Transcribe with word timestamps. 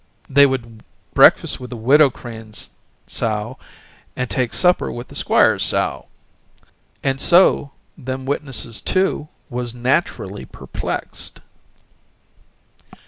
They 0.27 0.47
would 0.47 0.81
breakfast 1.13 1.59
with 1.59 1.69
the 1.69 1.77
Widow 1.77 2.09
Crane's 2.09 2.71
sow 3.05 3.59
and 4.15 4.31
take 4.31 4.51
supper 4.51 4.91
with 4.91 5.09
the 5.09 5.15
squire's 5.15 5.63
sow. 5.63 6.07
And 7.03 7.21
so 7.21 7.71
them 7.95 8.25
witnesses, 8.25 8.81
too, 8.81 9.27
was 9.47 9.75
naturally 9.75 10.43
perplexed." 10.45 11.41